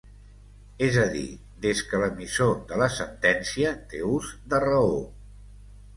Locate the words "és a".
0.85-1.03